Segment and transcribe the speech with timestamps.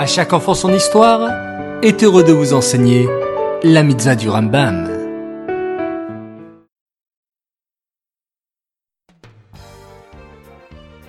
[0.00, 1.30] À chaque enfant son histoire
[1.82, 3.06] est heureux de vous enseigner
[3.62, 4.88] la mitzvah du Rambam.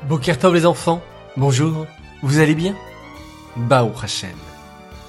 [0.09, 0.99] Bokertov les enfants,
[1.38, 1.85] bonjour,
[2.21, 2.75] vous allez bien?
[3.55, 4.35] Bao Hashem.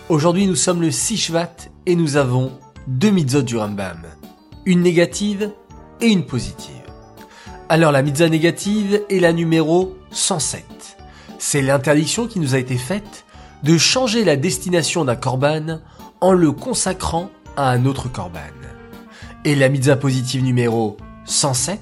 [0.09, 2.53] Aujourd'hui nous sommes le 6 Shvat et nous avons
[2.87, 4.03] deux mitzvot du Rambam,
[4.65, 5.51] une négative
[6.01, 6.87] et une positive.
[7.69, 10.99] Alors la mitzvah négative est la numéro 107.
[11.41, 13.25] C'est l'interdiction qui nous a été faite
[13.63, 15.81] de changer la destination d'un korban
[16.21, 18.41] en le consacrant à un autre korban.
[19.45, 21.81] Et la mitzvah positive numéro 107,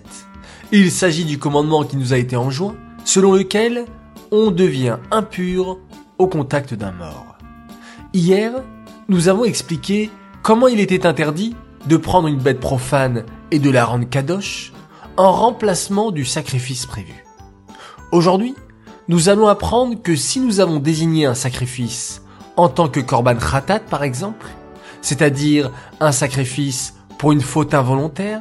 [0.72, 3.84] il s'agit du commandement qui nous a été enjoint, selon lequel
[4.30, 5.78] on devient impur
[6.18, 7.38] au contact d'un mort.
[8.12, 8.52] Hier,
[9.08, 10.10] nous avons expliqué
[10.42, 11.56] comment il était interdit
[11.86, 14.72] de prendre une bête profane et de la rendre kadosh
[15.16, 17.24] en remplacement du sacrifice prévu.
[18.12, 18.54] Aujourd'hui,
[19.10, 22.22] nous allons apprendre que si nous avons désigné un sacrifice
[22.56, 24.46] en tant que korban khatat par exemple,
[25.02, 28.40] c'est-à-dire un sacrifice pour une faute involontaire,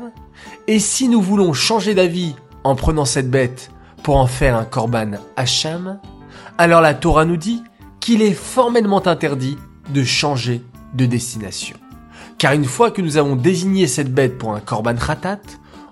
[0.67, 3.71] et si nous voulons changer d'avis en prenant cette bête
[4.03, 5.99] pour en faire un korban hacham,
[6.59, 7.63] alors la Torah nous dit
[7.99, 9.57] qu'il est formellement interdit
[9.91, 10.61] de changer
[10.93, 11.77] de destination.
[12.37, 15.41] Car une fois que nous avons désigné cette bête pour un korban khatat,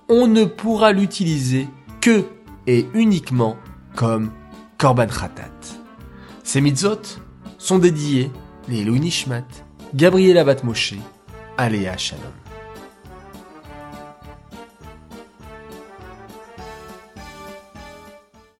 [0.08, 1.67] on ne pourra l'utiliser
[2.00, 2.25] que
[2.67, 3.56] et uniquement
[3.95, 4.30] comme
[4.78, 5.80] Korban Khatat.
[6.44, 7.02] Ces mitzvot
[7.58, 8.31] sont dédiés
[8.70, 9.47] les Louis Nishmat,
[9.95, 10.94] Gabriela Batmoshe,
[11.58, 12.47] Aléa Shalom.